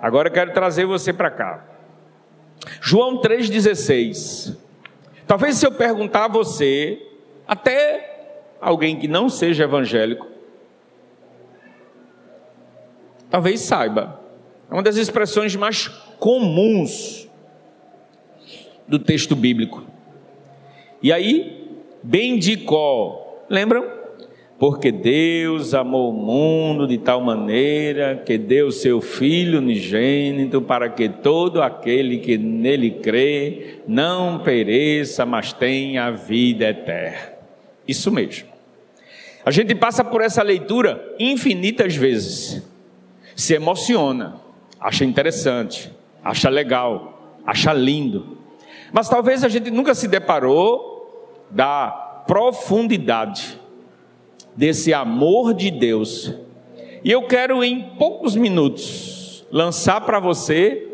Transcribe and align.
Agora 0.00 0.28
eu 0.28 0.32
quero 0.32 0.52
trazer 0.52 0.84
você 0.84 1.12
para 1.12 1.30
cá. 1.30 1.64
João 2.80 3.20
3,16. 3.20 4.56
Talvez 5.26 5.56
se 5.56 5.66
eu 5.66 5.72
perguntar 5.72 6.26
a 6.26 6.28
você, 6.28 7.02
até 7.46 8.30
alguém 8.60 8.98
que 8.98 9.08
não 9.08 9.28
seja 9.28 9.64
evangélico, 9.64 10.26
talvez 13.30 13.60
saiba. 13.60 14.20
É 14.70 14.74
uma 14.74 14.82
das 14.82 14.96
expressões 14.96 15.54
mais 15.56 15.88
comuns 16.18 17.28
do 18.86 18.98
texto 18.98 19.34
bíblico. 19.36 19.84
E 21.02 21.12
aí, 21.12 21.78
bendicó, 22.02 23.44
lembram? 23.48 23.97
Porque 24.58 24.90
Deus 24.90 25.72
amou 25.72 26.10
o 26.10 26.12
mundo 26.12 26.88
de 26.88 26.98
tal 26.98 27.20
maneira 27.20 28.20
que 28.26 28.36
deu 28.36 28.72
seu 28.72 29.00
Filho 29.00 29.58
unigênito 29.58 30.60
para 30.60 30.88
que 30.88 31.08
todo 31.08 31.62
aquele 31.62 32.18
que 32.18 32.36
nele 32.36 32.90
crê 32.90 33.78
não 33.86 34.40
pereça, 34.40 35.24
mas 35.24 35.52
tenha 35.52 36.06
a 36.06 36.10
vida 36.10 36.68
eterna. 36.68 37.34
Isso 37.86 38.10
mesmo. 38.10 38.48
A 39.44 39.52
gente 39.52 39.76
passa 39.76 40.02
por 40.02 40.20
essa 40.20 40.42
leitura 40.42 41.14
infinitas 41.20 41.94
vezes, 41.94 42.60
se 43.36 43.54
emociona, 43.54 44.40
acha 44.80 45.04
interessante, 45.04 45.90
acha 46.22 46.48
legal, 46.48 47.38
acha 47.46 47.72
lindo, 47.72 48.38
mas 48.92 49.08
talvez 49.08 49.44
a 49.44 49.48
gente 49.48 49.70
nunca 49.70 49.94
se 49.94 50.08
deparou 50.08 51.46
da 51.48 51.90
profundidade 52.26 53.58
desse 54.58 54.92
amor 54.92 55.54
de 55.54 55.70
Deus. 55.70 56.34
E 57.04 57.12
eu 57.12 57.22
quero, 57.28 57.62
em 57.62 57.80
poucos 57.96 58.34
minutos, 58.34 59.46
lançar 59.52 60.00
para 60.00 60.18
você 60.18 60.84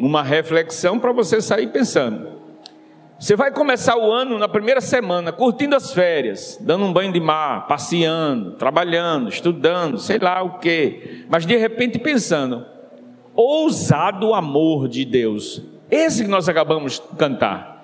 uma 0.00 0.24
reflexão 0.24 0.98
para 0.98 1.12
você 1.12 1.40
sair 1.40 1.68
pensando. 1.68 2.34
Você 3.16 3.36
vai 3.36 3.52
começar 3.52 3.96
o 3.96 4.10
ano 4.10 4.40
na 4.40 4.48
primeira 4.48 4.80
semana, 4.80 5.30
curtindo 5.30 5.76
as 5.76 5.92
férias, 5.94 6.58
dando 6.60 6.84
um 6.84 6.92
banho 6.92 7.12
de 7.12 7.20
mar, 7.20 7.68
passeando, 7.68 8.54
trabalhando, 8.54 9.28
estudando, 9.28 9.98
sei 9.98 10.18
lá 10.18 10.42
o 10.42 10.58
quê, 10.58 11.24
mas 11.28 11.46
de 11.46 11.56
repente 11.56 12.00
pensando, 12.00 12.66
ousado 13.36 14.34
amor 14.34 14.88
de 14.88 15.04
Deus, 15.04 15.62
esse 15.88 16.24
que 16.24 16.28
nós 16.28 16.48
acabamos 16.48 16.94
de 16.94 17.16
cantar 17.16 17.75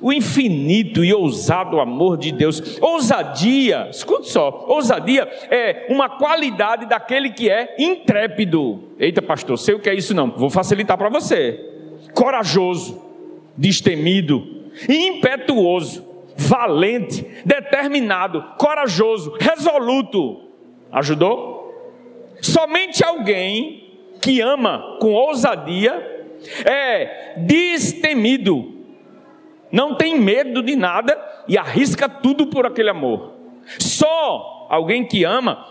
o 0.00 0.12
infinito 0.12 1.04
e 1.04 1.12
ousado 1.12 1.80
amor 1.80 2.16
de 2.16 2.32
Deus. 2.32 2.78
Ousadia, 2.80 3.88
escute 3.90 4.28
só, 4.28 4.66
ousadia 4.68 5.28
é 5.50 5.86
uma 5.90 6.08
qualidade 6.08 6.86
daquele 6.86 7.30
que 7.30 7.50
é 7.50 7.74
intrépido. 7.78 8.84
Eita, 8.98 9.20
pastor, 9.20 9.58
sei 9.58 9.74
o 9.74 9.80
que 9.80 9.90
é 9.90 9.94
isso 9.94 10.14
não, 10.14 10.30
vou 10.30 10.50
facilitar 10.50 10.96
para 10.96 11.08
você. 11.08 11.58
Corajoso, 12.14 13.02
destemido, 13.56 14.46
impetuoso, 14.88 16.06
valente, 16.36 17.26
determinado, 17.44 18.42
corajoso, 18.58 19.36
resoluto. 19.38 20.42
Ajudou? 20.92 21.58
Somente 22.40 23.04
alguém 23.04 23.84
que 24.22 24.40
ama 24.40 24.96
com 25.00 25.12
ousadia 25.12 26.16
é 26.64 27.34
destemido 27.38 28.77
não 29.70 29.94
tem 29.94 30.18
medo 30.18 30.62
de 30.62 30.74
nada 30.76 31.16
e 31.46 31.58
arrisca 31.58 32.08
tudo 32.08 32.46
por 32.46 32.66
aquele 32.66 32.90
amor. 32.90 33.34
Só 33.78 34.66
alguém 34.70 35.04
que 35.04 35.24
ama, 35.24 35.66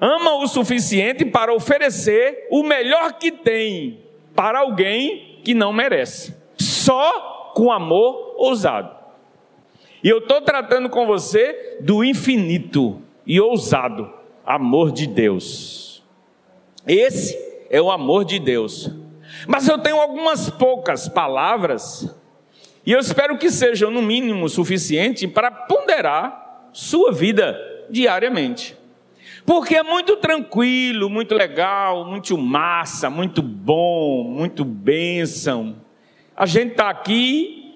ama 0.00 0.36
o 0.36 0.46
suficiente 0.46 1.24
para 1.24 1.52
oferecer 1.52 2.46
o 2.50 2.62
melhor 2.62 3.14
que 3.14 3.30
tem 3.30 4.00
para 4.34 4.60
alguém 4.60 5.40
que 5.44 5.54
não 5.54 5.72
merece. 5.72 6.34
Só 6.56 7.52
com 7.54 7.72
amor 7.72 8.34
ousado. 8.36 8.94
E 10.02 10.08
eu 10.08 10.18
estou 10.18 10.40
tratando 10.40 10.88
com 10.88 11.06
você 11.06 11.78
do 11.80 12.02
infinito 12.02 13.02
e 13.26 13.40
ousado 13.40 14.10
amor 14.46 14.90
de 14.92 15.06
Deus. 15.06 16.02
Esse 16.86 17.38
é 17.68 17.80
o 17.80 17.90
amor 17.90 18.24
de 18.24 18.38
Deus. 18.38 18.90
Mas 19.46 19.68
eu 19.68 19.78
tenho 19.78 20.00
algumas 20.00 20.50
poucas 20.50 21.08
palavras 21.08 22.14
e 22.84 22.92
eu 22.92 22.98
espero 22.98 23.36
que 23.36 23.50
sejam, 23.50 23.90
no 23.90 24.00
mínimo, 24.00 24.48
suficiente 24.48 25.28
para 25.28 25.50
ponderar 25.50 26.70
sua 26.72 27.12
vida 27.12 27.58
diariamente. 27.90 28.76
Porque 29.44 29.76
é 29.76 29.82
muito 29.82 30.16
tranquilo, 30.16 31.10
muito 31.10 31.34
legal, 31.34 32.04
muito 32.04 32.36
massa, 32.38 33.10
muito 33.10 33.42
bom, 33.42 34.24
muito 34.24 34.64
bênção. 34.64 35.76
A 36.36 36.46
gente 36.46 36.72
está 36.72 36.88
aqui, 36.88 37.74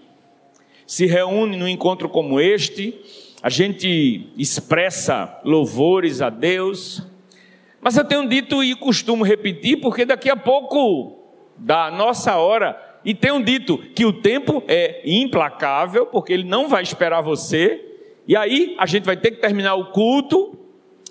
se 0.86 1.06
reúne 1.06 1.56
num 1.56 1.68
encontro 1.68 2.08
como 2.08 2.40
este, 2.40 2.94
a 3.42 3.50
gente 3.50 4.30
expressa 4.38 5.40
louvores 5.44 6.22
a 6.22 6.30
Deus, 6.30 7.02
mas 7.80 7.96
eu 7.96 8.04
tenho 8.04 8.26
dito 8.26 8.64
e 8.64 8.74
costumo 8.74 9.22
repetir, 9.22 9.80
porque 9.80 10.06
daqui 10.06 10.30
a 10.30 10.36
pouco 10.36 11.18
da 11.58 11.90
nossa 11.90 12.36
hora 12.36 12.93
e 13.04 13.14
tenho 13.14 13.42
dito 13.44 13.78
que 13.78 14.04
o 14.04 14.12
tempo 14.12 14.62
é 14.66 15.02
implacável, 15.04 16.06
porque 16.06 16.32
ele 16.32 16.44
não 16.44 16.68
vai 16.68 16.82
esperar 16.82 17.20
você. 17.20 17.80
E 18.26 18.36
aí 18.36 18.74
a 18.78 18.86
gente 18.86 19.04
vai 19.04 19.16
ter 19.16 19.32
que 19.32 19.40
terminar 19.40 19.74
o 19.74 19.92
culto. 19.92 20.58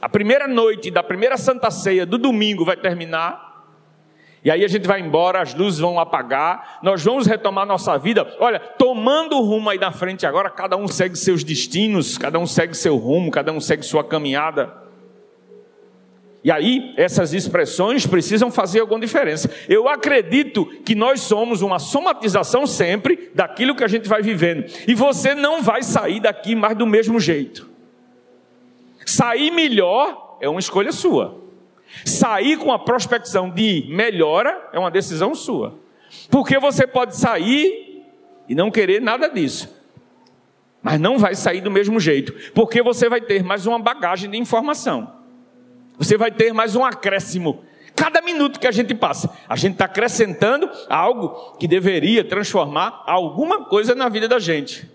A 0.02 0.10
primeira 0.10 0.48
noite 0.48 0.90
da 0.90 1.04
primeira 1.04 1.38
Santa 1.38 1.70
Ceia 1.70 2.06
do 2.06 2.18
domingo 2.18 2.66
vai 2.66 2.76
terminar. 2.76 3.54
E 4.44 4.52
aí 4.52 4.66
a 4.66 4.68
gente 4.68 4.86
vai 4.86 5.00
embora, 5.00 5.42
as 5.42 5.54
luzes 5.54 5.80
vão 5.80 5.98
apagar, 5.98 6.80
nós 6.84 7.02
vamos 7.02 7.26
retomar 7.26 7.66
nossa 7.66 7.98
vida. 7.98 8.36
Olha, 8.40 8.60
tomando 8.60 9.38
o 9.38 9.42
rumo 9.42 9.70
aí 9.70 9.78
na 9.78 9.92
frente 9.92 10.26
agora, 10.26 10.50
cada 10.50 10.76
um 10.76 10.86
segue 10.86 11.16
seus 11.16 11.46
destinos, 11.46 12.18
cada 12.18 12.38
um 12.38 12.46
segue 12.46 12.76
seu 12.76 12.98
rumo, 12.98 13.32
cada 13.32 13.54
um 13.54 13.62
segue 13.62 13.84
sua 13.84 14.04
caminhada. 14.04 14.83
E 16.44 16.52
aí, 16.52 16.94
essas 16.98 17.34
expressões 17.34 18.06
precisam 18.06 18.52
fazer 18.52 18.82
alguma 18.82 19.00
diferença. 19.00 19.50
Eu 19.70 19.88
acredito 19.88 20.66
que 20.84 20.94
nós 20.94 21.22
somos 21.22 21.62
uma 21.62 21.80
somatização 21.80 22.68
sempre 22.68 23.32
daquilo 23.34 23.76
que 23.76 23.84
a 23.84 23.88
gente 23.88 24.10
vai 24.10 24.22
vivendo. 24.22 24.66
E 24.86 24.94
você 24.94 25.34
não 25.34 25.62
vai 25.62 25.82
sair 25.84 26.20
daqui 26.20 26.54
mais 26.54 26.78
do 26.78 26.86
mesmo 26.86 27.18
jeito. 27.18 27.70
Sair 29.06 29.52
melhor 29.52 30.38
é 30.42 30.50
uma 30.50 30.60
escolha 30.60 30.92
sua. 30.92 31.42
Sair 32.04 32.58
com 32.58 32.74
a 32.74 32.80
prospecção 32.80 33.50
de 33.50 33.86
melhora 33.90 34.70
é 34.74 34.80
uma 34.80 34.92
decisão 34.92 35.34
sua. 35.34 35.80
Porque 36.30 36.60
você 36.60 36.86
pode 36.86 37.16
sair 37.16 38.04
e 38.50 38.54
não 38.54 38.70
querer 38.70 39.02
nada 39.02 39.30
disso. 39.30 39.74
Mas 40.82 41.00
não 41.00 41.18
vai 41.18 41.36
sair 41.36 41.62
do 41.62 41.72
mesmo 41.72 42.02
jeito. 42.02 42.34
Porque 42.54 42.84
você 42.84 43.08
vai 43.08 43.22
ter 43.22 43.42
mais 43.44 43.66
uma 43.66 43.80
bagagem 43.80 44.30
de 44.30 44.38
informação. 44.38 45.23
Você 45.98 46.18
vai 46.18 46.32
ter 46.32 46.54
mais 46.54 46.76
um 46.76 46.84
acréscimo. 46.84 47.64
Cada 47.96 48.22
minuto 48.22 48.60
que 48.60 48.66
a 48.66 48.72
gente 48.72 48.96
passa, 48.96 49.30
a 49.48 49.56
gente 49.56 49.74
está 49.74 49.86
acrescentando 49.86 50.70
algo 50.90 51.56
que 51.60 51.68
deveria 51.68 52.24
transformar 52.24 53.04
alguma 53.06 53.66
coisa 53.66 53.94
na 53.94 54.10
vida 54.10 54.28
da 54.28 54.40
gente. 54.40 54.90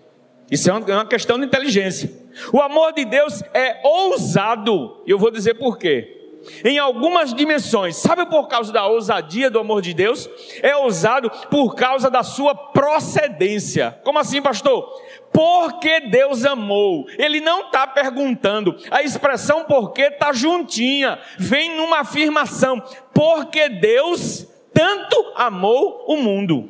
Isso 0.51 0.69
é 0.69 0.73
uma 0.73 1.05
questão 1.05 1.39
de 1.39 1.45
inteligência. 1.45 2.11
O 2.51 2.59
amor 2.59 2.91
de 2.93 3.05
Deus 3.05 3.41
é 3.53 3.79
ousado, 3.83 5.01
e 5.05 5.11
eu 5.11 5.17
vou 5.17 5.31
dizer 5.31 5.53
por 5.53 5.77
quê. 5.77 6.18
Em 6.63 6.77
algumas 6.77 7.33
dimensões, 7.33 7.95
sabe 7.95 8.25
por 8.25 8.47
causa 8.47 8.71
da 8.71 8.85
ousadia 8.85 9.49
do 9.49 9.59
amor 9.59 9.81
de 9.81 9.93
Deus? 9.93 10.29
É 10.61 10.75
ousado 10.75 11.29
por 11.49 11.75
causa 11.75 12.09
da 12.09 12.23
sua 12.23 12.53
procedência. 12.53 13.99
Como 14.03 14.19
assim, 14.19 14.41
pastor? 14.41 14.87
porque 15.31 16.01
Deus 16.01 16.45
amou. 16.45 17.07
Ele 17.17 17.39
não 17.39 17.61
está 17.61 17.87
perguntando. 17.87 18.75
A 18.89 19.01
expressão 19.01 19.63
porque 19.65 20.03
está 20.03 20.33
juntinha, 20.33 21.19
vem 21.37 21.75
numa 21.75 21.99
afirmação. 21.99 22.81
Porque 23.13 23.69
Deus 23.69 24.47
tanto 24.73 25.33
amou 25.35 26.05
o 26.07 26.17
mundo. 26.17 26.69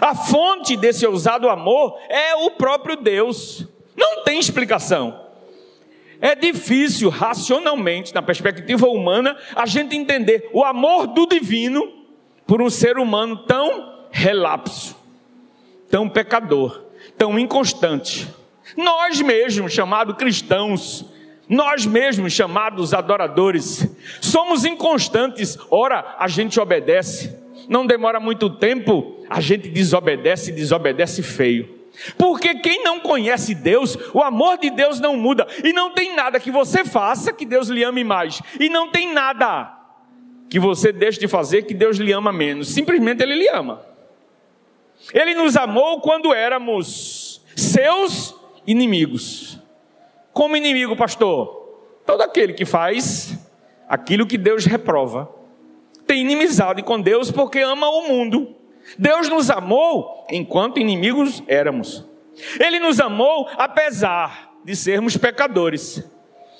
A 0.00 0.14
fonte 0.14 0.76
desse 0.76 1.06
ousado 1.06 1.48
amor 1.48 1.98
é 2.08 2.34
o 2.34 2.50
próprio 2.50 2.96
Deus. 2.96 3.66
Não 3.96 4.24
tem 4.24 4.38
explicação. 4.38 5.29
É 6.20 6.34
difícil, 6.34 7.08
racionalmente, 7.08 8.14
na 8.14 8.20
perspectiva 8.20 8.86
humana, 8.86 9.36
a 9.56 9.66
gente 9.66 9.96
entender 9.96 10.48
o 10.52 10.64
amor 10.64 11.06
do 11.06 11.26
divino 11.26 11.90
por 12.46 12.60
um 12.60 12.68
ser 12.68 12.98
humano 12.98 13.36
tão 13.44 14.06
relapso, 14.10 14.96
tão 15.88 16.08
pecador 16.08 16.90
tão 17.16 17.38
inconstante. 17.38 18.28
Nós 18.76 19.20
mesmos, 19.20 19.72
chamados 19.72 20.16
cristãos, 20.16 21.04
nós 21.48 21.84
mesmos, 21.84 22.32
chamados 22.32 22.94
adoradores, 22.94 23.86
somos 24.20 24.64
inconstantes. 24.64 25.58
Ora, 25.70 26.16
a 26.18 26.28
gente 26.28 26.60
obedece, 26.60 27.36
não 27.68 27.86
demora 27.86 28.20
muito 28.20 28.48
tempo, 28.48 29.24
a 29.28 29.40
gente 29.40 29.68
desobedece 29.68 30.50
e 30.50 30.54
desobedece 30.54 31.22
feio. 31.22 31.79
Porque 32.16 32.54
quem 32.56 32.82
não 32.82 33.00
conhece 33.00 33.54
Deus, 33.54 33.96
o 34.14 34.22
amor 34.22 34.58
de 34.58 34.70
Deus 34.70 35.00
não 35.00 35.16
muda, 35.16 35.46
e 35.62 35.72
não 35.72 35.92
tem 35.92 36.14
nada 36.14 36.40
que 36.40 36.50
você 36.50 36.84
faça 36.84 37.32
que 37.32 37.44
Deus 37.44 37.68
lhe 37.68 37.84
ame 37.84 38.04
mais, 38.04 38.40
e 38.58 38.68
não 38.68 38.90
tem 38.90 39.12
nada 39.12 39.76
que 40.48 40.58
você 40.58 40.92
deixe 40.92 41.20
de 41.20 41.28
fazer 41.28 41.62
que 41.62 41.74
Deus 41.74 41.96
lhe 41.96 42.12
ama 42.12 42.32
menos. 42.32 42.68
Simplesmente 42.68 43.22
Ele 43.22 43.34
lhe 43.34 43.48
ama. 43.48 43.80
Ele 45.14 45.34
nos 45.34 45.56
amou 45.56 46.00
quando 46.00 46.34
éramos 46.34 47.42
seus 47.56 48.34
inimigos. 48.66 49.58
Como 50.32 50.56
inimigo, 50.56 50.96
pastor? 50.96 52.00
Todo 52.04 52.22
aquele 52.22 52.52
que 52.52 52.64
faz 52.64 53.38
aquilo 53.88 54.26
que 54.26 54.36
Deus 54.36 54.64
reprova 54.64 55.28
tem 56.06 56.20
inimizade 56.20 56.82
com 56.82 57.00
Deus 57.00 57.30
porque 57.30 57.60
ama 57.60 57.88
o 57.88 58.08
mundo. 58.08 58.56
Deus 58.98 59.28
nos 59.28 59.50
amou 59.50 60.26
enquanto 60.30 60.80
inimigos 60.80 61.42
éramos. 61.46 62.04
Ele 62.58 62.78
nos 62.78 63.00
amou 63.00 63.48
apesar 63.56 64.50
de 64.64 64.74
sermos 64.74 65.16
pecadores. 65.16 66.04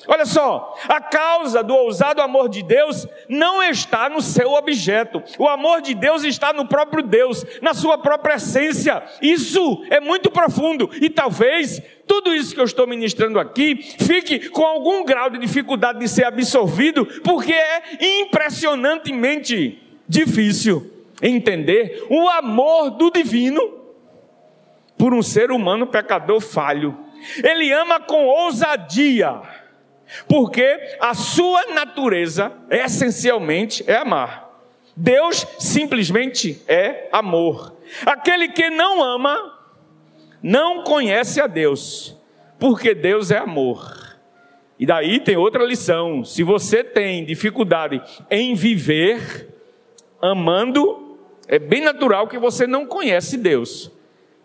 Olha 0.07 0.25
só, 0.25 0.75
a 0.89 1.01
causa 1.01 1.63
do 1.63 1.75
ousado 1.75 2.23
amor 2.23 2.49
de 2.49 2.63
Deus 2.63 3.07
não 3.29 3.63
está 3.63 4.09
no 4.09 4.23
seu 4.23 4.53
objeto. 4.55 5.23
O 5.39 5.47
amor 5.47 5.83
de 5.83 5.95
Deus 5.95 6.25
está 6.25 6.53
no 6.53 6.67
próprio 6.67 7.03
Deus, 7.03 7.45
na 7.61 7.75
sua 7.75 7.99
própria 7.99 8.37
essência. 8.37 9.03
Isso 9.21 9.85
é 9.91 10.01
muito 10.01 10.31
profundo 10.31 10.91
e 11.01 11.11
talvez 11.11 11.83
tudo 12.07 12.35
isso 12.35 12.55
que 12.55 12.61
eu 12.61 12.65
estou 12.65 12.87
ministrando 12.87 13.39
aqui 13.39 13.77
fique 14.01 14.49
com 14.49 14.65
algum 14.65 15.05
grau 15.05 15.29
de 15.31 15.39
dificuldade 15.39 15.99
de 15.99 16.09
ser 16.09 16.25
absorvido, 16.25 17.07
porque 17.23 17.53
é 17.53 17.83
impressionantemente 18.23 19.81
difícil 20.09 21.00
entender 21.23 22.07
o 22.09 22.29
amor 22.29 22.91
do 22.91 23.11
divino 23.11 23.61
por 24.97 25.15
um 25.15 25.23
ser 25.23 25.51
humano 25.51 25.87
pecador 25.87 26.41
falho. 26.41 26.97
Ele 27.43 27.73
ama 27.73 28.01
com 28.01 28.27
ousadia 28.27 29.41
porque 30.29 30.97
a 31.01 31.15
sua 31.15 31.67
natureza, 31.67 32.53
essencialmente, 32.71 33.85
é 33.87 33.97
amar. 33.97 34.51
Deus 34.97 35.47
simplesmente 35.59 36.61
é 36.67 37.09
amor. 37.13 37.77
Aquele 38.05 38.49
que 38.49 38.69
não 38.71 39.03
ama, 39.03 39.59
não 40.43 40.83
conhece 40.83 41.41
a 41.41 41.47
Deus, 41.47 42.17
porque 42.59 42.95
Deus 42.95 43.31
é 43.31 43.39
amor. 43.39 44.19
E 44.79 44.85
daí 44.85 45.21
tem 45.21 45.37
outra 45.37 45.65
lição: 45.65 46.25
se 46.25 46.43
você 46.43 46.83
tem 46.83 47.25
dificuldade 47.25 48.03
em 48.31 48.55
viver 48.55 49.49
amando, 50.21 51.10
é 51.51 51.59
bem 51.59 51.83
natural 51.83 52.27
que 52.27 52.39
você 52.39 52.67
não 52.67 52.87
conhece 52.87 53.37
Deus, 53.37 53.91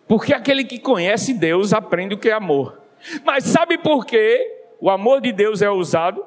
porque 0.08 0.34
aquele 0.34 0.66
que 0.66 0.78
conhece 0.78 1.34
Deus 1.34 1.72
aprende 1.72 2.16
o 2.16 2.18
que 2.18 2.30
é 2.30 2.34
amor. 2.34 2.82
Mas 3.24 3.46
sabe 3.46 3.78
por 3.78 4.06
quê? 4.06 4.56
o 4.80 4.90
amor 4.90 5.22
de 5.22 5.32
Deus 5.32 5.62
é 5.62 5.70
usado, 5.70 6.24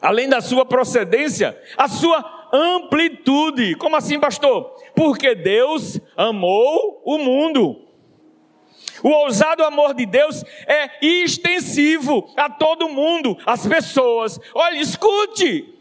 além 0.00 0.28
da 0.28 0.40
sua 0.40 0.64
procedência, 0.64 1.60
a 1.76 1.88
sua 1.88 2.48
amplitude. 2.52 3.74
Como 3.76 3.96
assim, 3.96 4.20
pastor? 4.20 4.76
Porque 4.94 5.34
Deus 5.34 6.00
amou 6.16 7.02
o 7.04 7.18
mundo. 7.18 7.80
O 9.02 9.08
ousado 9.08 9.64
amor 9.64 9.92
de 9.92 10.06
Deus 10.06 10.44
é 10.66 11.04
extensivo 11.04 12.32
a 12.36 12.48
todo 12.48 12.88
mundo, 12.88 13.36
as 13.44 13.66
pessoas. 13.66 14.38
Olha, 14.54 14.78
escute. 14.78 15.73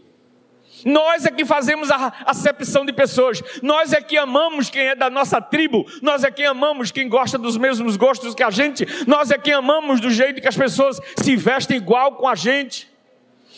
Nós 0.85 1.25
é 1.25 1.31
que 1.31 1.45
fazemos 1.45 1.89
a 1.91 2.13
acepção 2.25 2.85
de 2.85 2.93
pessoas. 2.93 3.41
Nós 3.61 3.93
é 3.93 4.01
que 4.01 4.17
amamos 4.17 4.69
quem 4.69 4.87
é 4.87 4.95
da 4.95 5.09
nossa 5.09 5.41
tribo. 5.41 5.85
Nós 6.01 6.23
é 6.23 6.31
que 6.31 6.43
amamos 6.43 6.91
quem 6.91 7.09
gosta 7.09 7.37
dos 7.37 7.57
mesmos 7.57 7.95
gostos 7.95 8.35
que 8.35 8.43
a 8.43 8.49
gente. 8.49 8.85
Nós 9.07 9.31
é 9.31 9.37
que 9.37 9.51
amamos 9.51 9.99
do 9.99 10.09
jeito 10.09 10.41
que 10.41 10.47
as 10.47 10.57
pessoas 10.57 10.99
se 11.17 11.35
vestem 11.35 11.77
igual 11.77 12.13
com 12.13 12.27
a 12.27 12.35
gente. 12.35 12.92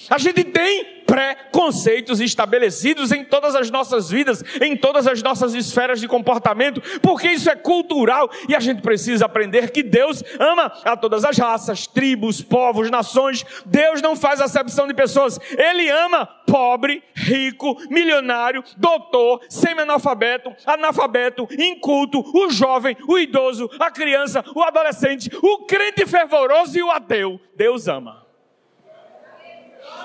A 0.09 0.17
gente 0.17 0.43
tem 0.43 0.95
preconceitos 1.05 2.19
estabelecidos 2.19 3.11
em 3.11 3.23
todas 3.23 3.55
as 3.55 3.69
nossas 3.69 4.09
vidas, 4.09 4.43
em 4.61 4.75
todas 4.75 5.07
as 5.07 5.21
nossas 5.21 5.53
esferas 5.53 5.99
de 5.99 6.07
comportamento, 6.07 6.81
porque 7.01 7.29
isso 7.29 7.49
é 7.49 7.55
cultural 7.55 8.29
e 8.49 8.55
a 8.55 8.59
gente 8.59 8.81
precisa 8.81 9.25
aprender 9.25 9.71
que 9.71 9.83
Deus 9.83 10.23
ama 10.39 10.71
a 10.83 10.97
todas 10.97 11.23
as 11.23 11.37
raças, 11.37 11.87
tribos, 11.87 12.41
povos, 12.41 12.89
nações. 12.89 13.45
Deus 13.65 14.01
não 14.01 14.15
faz 14.15 14.41
acepção 14.41 14.87
de 14.87 14.93
pessoas, 14.93 15.39
Ele 15.57 15.89
ama 15.89 16.25
pobre, 16.25 17.03
rico, 17.13 17.77
milionário, 17.89 18.63
doutor, 18.77 19.41
semi-analfabeto, 19.49 20.53
analfabeto, 20.65 21.47
inculto, 21.57 22.23
o 22.33 22.49
jovem, 22.49 22.97
o 23.07 23.17
idoso, 23.17 23.69
a 23.79 23.91
criança, 23.91 24.43
o 24.53 24.63
adolescente, 24.63 25.29
o 25.41 25.65
crente 25.65 26.05
fervoroso 26.05 26.77
e 26.77 26.83
o 26.83 26.91
ateu. 26.91 27.39
Deus 27.55 27.87
ama. 27.87 28.24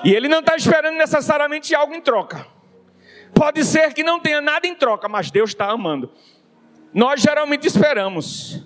E 0.03 0.13
ele 0.13 0.27
não 0.27 0.39
está 0.39 0.55
esperando 0.55 0.95
necessariamente 0.95 1.75
algo 1.75 1.93
em 1.93 2.01
troca. 2.01 2.47
Pode 3.33 3.63
ser 3.63 3.93
que 3.93 4.03
não 4.03 4.19
tenha 4.19 4.41
nada 4.41 4.67
em 4.67 4.75
troca, 4.75 5.07
mas 5.07 5.31
Deus 5.31 5.51
está 5.51 5.69
amando. 5.69 6.11
Nós 6.93 7.21
geralmente 7.21 7.67
esperamos. 7.67 8.63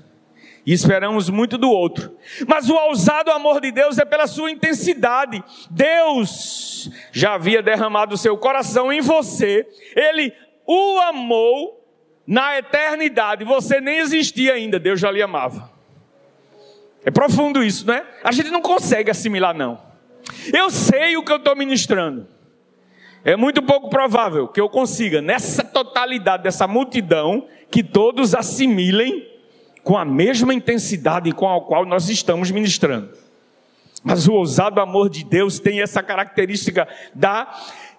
E 0.66 0.74
esperamos 0.74 1.30
muito 1.30 1.58
do 1.58 1.70
outro. 1.70 2.18
Mas 2.48 2.70
o 2.70 2.76
ousado 2.76 3.32
amor 3.32 3.62
de 3.62 3.72
Deus 3.72 4.00
é 4.00 4.06
pela 4.06 4.26
sua 4.26 4.50
intensidade. 4.50 5.44
Deus 5.70 6.90
já 7.12 7.36
havia 7.36 7.62
derramado 7.62 8.16
o 8.16 8.18
seu 8.18 8.36
coração 8.36 8.92
em 8.92 9.00
você. 9.00 9.68
Ele 9.96 10.34
o 10.66 11.00
amou 11.02 11.86
na 12.26 12.58
eternidade. 12.58 13.44
Você 13.44 13.80
nem 13.80 14.00
existia 14.00 14.54
ainda, 14.54 14.80
Deus 14.80 15.00
já 15.00 15.12
lhe 15.12 15.22
amava. 15.22 15.72
É 17.06 17.12
profundo 17.12 17.64
isso, 17.64 17.86
né? 17.86 18.04
A 18.24 18.32
gente 18.32 18.50
não 18.50 18.62
consegue 18.62 19.12
assimilar, 19.12 19.56
não. 19.56 19.85
Eu 20.54 20.70
sei 20.70 21.18
o 21.18 21.24
que 21.24 21.32
eu 21.32 21.38
estou 21.38 21.56
ministrando. 21.56 22.28
É 23.24 23.36
muito 23.36 23.62
pouco 23.64 23.90
provável 23.90 24.48
que 24.48 24.62
eu 24.62 24.70
consiga, 24.70 25.20
nessa 25.22 25.64
totalidade 25.64 26.44
dessa 26.44 26.68
multidão, 26.68 27.48
que 27.72 27.84
todos 27.84 28.36
assimilem 28.36 29.28
com 29.84 29.98
a 29.98 30.06
mesma 30.06 30.54
intensidade 30.54 31.32
com 31.32 31.52
a 31.52 31.60
qual 31.60 31.86
nós 31.86 32.08
estamos 32.08 32.52
ministrando. 32.52 33.10
Mas 34.04 34.28
o 34.28 34.34
ousado 34.34 34.80
amor 34.80 35.10
de 35.10 35.24
Deus 35.24 35.60
tem 35.60 35.82
essa 35.82 36.04
característica 36.04 36.88
da 37.16 37.52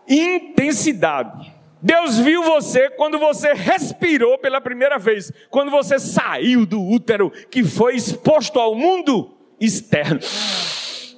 intensidade. 0.09 1.53
Deus 1.83 2.19
viu 2.19 2.45
você 2.45 2.89
quando 2.91 3.19
você 3.19 3.53
respirou 3.53 4.39
pela 4.39 4.61
primeira 4.61 4.97
vez, 4.97 5.33
quando 5.51 5.73
você 5.73 5.99
saiu 5.99 6.65
do 6.65 6.81
útero 6.81 7.31
que 7.51 7.65
foi 7.65 7.97
exposto 7.97 8.61
ao 8.61 8.77
mundo 8.77 9.37
externo 9.61 10.21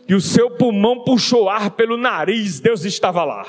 e 0.09 0.15
o 0.15 0.21
seu 0.21 0.51
pulmão 0.51 1.05
puxou 1.05 1.51
ar 1.51 1.71
pelo 1.73 1.99
nariz, 1.99 2.61
Deus 2.61 2.85
estava 2.85 3.25
lá. 3.25 3.47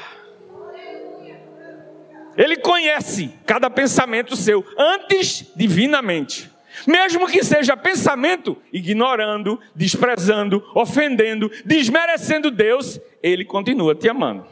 Ele 2.37 2.57
conhece 2.57 3.33
cada 3.45 3.69
pensamento 3.69 4.35
seu, 4.35 4.65
antes 4.77 5.51
divinamente. 5.55 6.49
Mesmo 6.85 7.27
que 7.27 7.43
seja 7.43 7.75
pensamento 7.75 8.57
ignorando, 8.71 9.59
desprezando, 9.75 10.63
ofendendo, 10.75 11.49
desmerecendo 11.65 12.51
Deus, 12.51 12.99
Ele 13.23 13.43
continua 13.43 13.95
te 13.95 14.09
amando. 14.09 14.45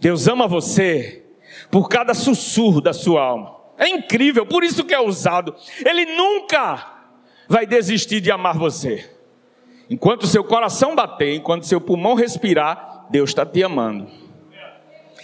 Deus 0.00 0.26
ama 0.28 0.46
você 0.46 1.24
por 1.70 1.88
cada 1.88 2.14
sussurro 2.14 2.80
da 2.80 2.92
sua 2.92 3.22
alma. 3.22 3.56
É 3.76 3.88
incrível, 3.88 4.46
por 4.46 4.64
isso 4.64 4.84
que 4.84 4.94
é 4.94 5.00
usado. 5.00 5.54
Ele 5.84 6.04
nunca 6.16 7.12
vai 7.48 7.66
desistir 7.66 8.20
de 8.20 8.30
amar 8.30 8.56
você. 8.56 9.17
Enquanto 9.90 10.26
seu 10.26 10.44
coração 10.44 10.94
bater, 10.94 11.34
enquanto 11.34 11.66
seu 11.66 11.80
pulmão 11.80 12.14
respirar, 12.14 13.06
Deus 13.10 13.30
está 13.30 13.46
te 13.46 13.62
amando. 13.62 14.06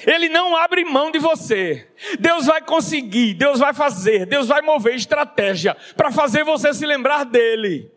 Ele 0.06 0.28
não 0.28 0.56
abre 0.56 0.84
mão 0.84 1.10
de 1.10 1.18
você. 1.18 1.86
Deus 2.18 2.46
vai 2.46 2.60
conseguir, 2.60 3.34
Deus 3.34 3.58
vai 3.58 3.72
fazer, 3.72 4.26
Deus 4.26 4.48
vai 4.48 4.60
mover 4.62 4.94
estratégia 4.94 5.76
para 5.96 6.10
fazer 6.10 6.44
você 6.44 6.72
se 6.74 6.84
lembrar 6.86 7.24
dele. 7.24 7.90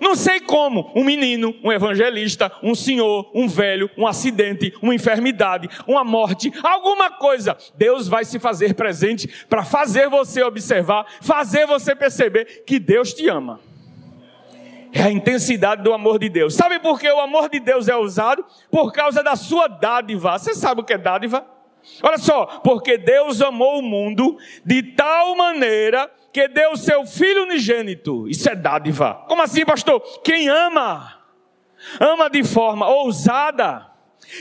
Não 0.00 0.16
sei 0.16 0.40
como, 0.40 0.90
um 0.96 1.04
menino, 1.04 1.54
um 1.62 1.70
evangelista, 1.70 2.50
um 2.62 2.74
senhor, 2.74 3.30
um 3.32 3.46
velho, 3.46 3.88
um 3.96 4.06
acidente, 4.06 4.74
uma 4.82 4.94
enfermidade, 4.94 5.68
uma 5.86 6.02
morte, 6.02 6.52
alguma 6.62 7.10
coisa, 7.10 7.56
Deus 7.76 8.08
vai 8.08 8.24
se 8.24 8.40
fazer 8.40 8.74
presente 8.74 9.28
para 9.48 9.62
fazer 9.62 10.08
você 10.08 10.42
observar, 10.42 11.06
fazer 11.20 11.66
você 11.66 11.94
perceber 11.94 12.64
que 12.66 12.80
Deus 12.80 13.14
te 13.14 13.28
ama. 13.28 13.60
É 14.92 15.04
a 15.04 15.10
intensidade 15.10 15.82
do 15.82 15.94
amor 15.94 16.18
de 16.18 16.28
Deus. 16.28 16.54
Sabe 16.54 16.78
por 16.78 17.00
que 17.00 17.10
o 17.10 17.20
amor 17.20 17.48
de 17.48 17.58
Deus 17.58 17.88
é 17.88 17.96
usado? 17.96 18.44
Por 18.70 18.92
causa 18.92 19.22
da 19.22 19.34
sua 19.34 19.66
dádiva. 19.66 20.38
Você 20.38 20.54
sabe 20.54 20.82
o 20.82 20.84
que 20.84 20.92
é 20.92 20.98
dádiva? 20.98 21.46
Olha 22.02 22.18
só, 22.18 22.46
porque 22.62 22.98
Deus 22.98 23.40
amou 23.40 23.78
o 23.78 23.82
mundo 23.82 24.36
de 24.64 24.82
tal 24.82 25.34
maneira 25.34 26.10
que 26.32 26.46
deu 26.46 26.76
seu 26.76 27.06
filho 27.06 27.44
unigênito. 27.44 28.28
Isso 28.28 28.48
é 28.48 28.54
dádiva. 28.54 29.24
Como 29.26 29.42
assim, 29.42 29.64
pastor? 29.64 30.00
Quem 30.22 30.48
ama, 30.48 31.18
ama 31.98 32.28
de 32.28 32.44
forma 32.44 32.86
ousada. 32.86 33.90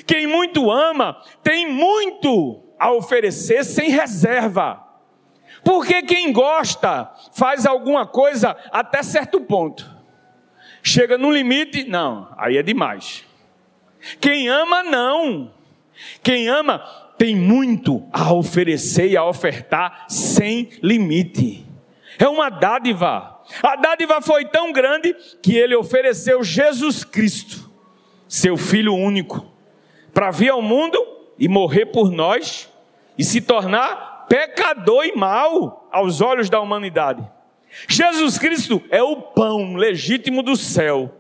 Quem 0.05 0.27
muito 0.27 0.69
ama, 0.69 1.17
tem 1.41 1.71
muito 1.71 2.61
a 2.77 2.91
oferecer 2.91 3.63
sem 3.63 3.89
reserva. 3.89 4.85
Porque 5.63 6.01
quem 6.03 6.31
gosta 6.31 7.11
faz 7.33 7.65
alguma 7.65 8.05
coisa 8.05 8.55
até 8.71 9.01
certo 9.01 9.41
ponto. 9.41 10.00
Chega 10.83 11.17
no 11.17 11.31
limite, 11.31 11.83
não, 11.83 12.33
aí 12.37 12.57
é 12.57 12.63
demais. 12.63 13.25
Quem 14.19 14.49
ama, 14.49 14.83
não. 14.83 15.53
Quem 16.23 16.47
ama 16.47 16.79
tem 17.17 17.35
muito 17.35 18.03
a 18.11 18.33
oferecer 18.33 19.07
e 19.09 19.17
a 19.17 19.23
ofertar 19.23 20.05
sem 20.09 20.69
limite. 20.81 21.65
É 22.17 22.27
uma 22.27 22.49
dádiva. 22.49 23.39
A 23.61 23.75
dádiva 23.75 24.21
foi 24.21 24.45
tão 24.45 24.71
grande 24.71 25.15
que 25.41 25.55
ele 25.55 25.75
ofereceu 25.75 26.43
Jesus 26.43 27.03
Cristo, 27.03 27.69
seu 28.27 28.57
Filho 28.57 28.95
único, 28.95 29.45
para 30.13 30.31
vir 30.31 30.49
ao 30.49 30.61
mundo 30.61 30.97
e 31.37 31.47
morrer 31.47 31.87
por 31.87 32.11
nós 32.11 32.71
e 33.17 33.23
se 33.23 33.41
tornar 33.41 34.25
pecador 34.27 35.05
e 35.05 35.15
mal 35.15 35.87
aos 35.91 36.21
olhos 36.21 36.49
da 36.49 36.59
humanidade. 36.59 37.27
Jesus 37.87 38.37
Cristo 38.37 38.81
é 38.89 39.01
o 39.01 39.15
pão 39.15 39.75
legítimo 39.75 40.43
do 40.43 40.55
céu 40.55 41.15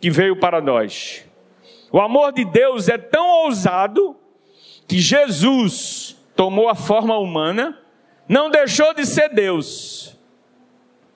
que 0.00 0.10
veio 0.10 0.36
para 0.36 0.60
nós. 0.60 1.24
O 1.92 2.00
amor 2.00 2.32
de 2.32 2.44
Deus 2.44 2.88
é 2.88 2.96
tão 2.96 3.26
ousado 3.44 4.16
que 4.86 4.98
Jesus 4.98 6.16
tomou 6.34 6.68
a 6.68 6.74
forma 6.74 7.18
humana, 7.18 7.78
não 8.28 8.50
deixou 8.50 8.94
de 8.94 9.04
ser 9.04 9.28
Deus, 9.28 10.16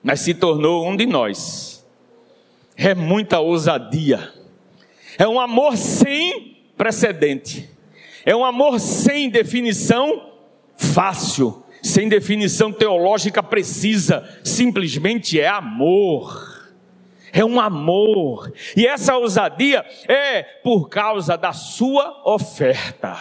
mas 0.03 0.19
se 0.19 0.33
tornou 0.33 0.87
um 0.87 0.95
de 0.95 1.05
nós. 1.05 1.85
É 2.77 2.93
muita 2.93 3.39
ousadia. 3.39 4.31
É 5.17 5.27
um 5.27 5.39
amor 5.39 5.77
sem 5.77 6.57
precedente. 6.77 7.69
É 8.25 8.35
um 8.35 8.43
amor 8.43 8.79
sem 8.79 9.29
definição 9.29 10.31
fácil, 10.75 11.63
sem 11.85 12.09
definição 12.09 12.71
teológica 12.71 13.41
precisa. 13.41 14.27
Simplesmente 14.43 15.39
é 15.39 15.47
amor 15.47 16.55
é 17.35 17.43
um 17.43 17.59
amor. 17.59 18.49
E 18.77 18.87
essa 18.87 19.17
ousadia 19.17 19.85
é 20.07 20.41
por 20.41 20.87
causa 20.87 21.37
da 21.37 21.51
sua 21.51 22.21
oferta. 22.23 23.17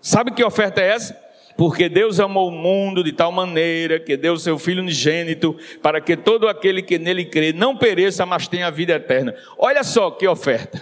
Sabe 0.00 0.30
que 0.30 0.44
oferta 0.44 0.80
é 0.80 0.90
essa? 0.90 1.20
Porque 1.56 1.88
Deus 1.88 2.20
amou 2.20 2.48
o 2.48 2.52
mundo 2.52 3.02
de 3.02 3.12
tal 3.12 3.32
maneira 3.32 3.98
que 3.98 4.16
deu 4.16 4.36
seu 4.36 4.56
Filho 4.56 4.82
unigênito 4.82 5.56
para 5.82 6.00
que 6.00 6.16
todo 6.16 6.46
aquele 6.46 6.80
que 6.80 6.96
nele 6.96 7.24
crê 7.24 7.52
não 7.52 7.76
pereça, 7.76 8.24
mas 8.24 8.46
tenha 8.46 8.70
vida 8.70 8.94
eterna. 8.94 9.34
Olha 9.58 9.82
só 9.82 10.12
que 10.12 10.26
oferta. 10.26 10.80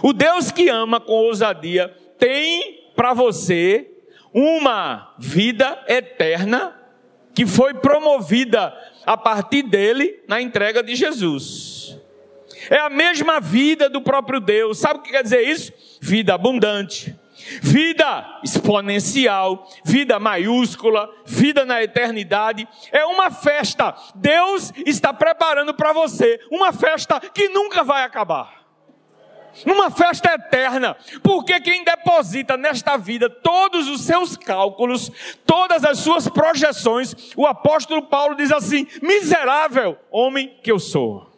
O 0.00 0.12
Deus 0.12 0.52
que 0.52 0.68
ama 0.68 1.00
com 1.00 1.12
ousadia 1.12 1.92
tem 2.18 2.92
para 2.94 3.12
você 3.14 3.91
uma 4.32 5.14
vida 5.18 5.84
eterna 5.86 6.76
que 7.34 7.46
foi 7.46 7.74
promovida 7.74 8.74
a 9.06 9.16
partir 9.16 9.62
dele 9.62 10.22
na 10.28 10.40
entrega 10.40 10.82
de 10.82 10.94
Jesus. 10.94 11.98
É 12.70 12.78
a 12.78 12.90
mesma 12.90 13.40
vida 13.40 13.88
do 13.88 14.00
próprio 14.00 14.40
Deus. 14.40 14.78
Sabe 14.78 15.00
o 15.00 15.02
que 15.02 15.10
quer 15.10 15.22
dizer 15.22 15.42
isso? 15.42 15.72
Vida 16.00 16.34
abundante, 16.34 17.14
vida 17.60 18.40
exponencial, 18.44 19.68
vida 19.84 20.18
maiúscula, 20.20 21.10
vida 21.24 21.64
na 21.64 21.82
eternidade. 21.82 22.68
É 22.92 23.04
uma 23.04 23.30
festa. 23.30 23.94
Deus 24.14 24.72
está 24.86 25.12
preparando 25.12 25.74
para 25.74 25.92
você 25.92 26.38
uma 26.50 26.72
festa 26.72 27.18
que 27.18 27.48
nunca 27.48 27.82
vai 27.82 28.04
acabar 28.04 28.61
numa 29.66 29.90
festa 29.90 30.32
eterna, 30.34 30.96
porque 31.22 31.60
quem 31.60 31.84
deposita 31.84 32.56
nesta 32.56 32.96
vida 32.96 33.28
todos 33.28 33.88
os 33.88 34.02
seus 34.02 34.36
cálculos, 34.36 35.10
todas 35.46 35.84
as 35.84 35.98
suas 35.98 36.28
projeções, 36.28 37.32
o 37.36 37.46
apóstolo 37.46 38.02
Paulo 38.02 38.34
diz 38.34 38.50
assim: 38.50 38.86
miserável 39.02 39.98
homem 40.10 40.56
que 40.62 40.70
eu 40.70 40.78
sou. 40.78 41.30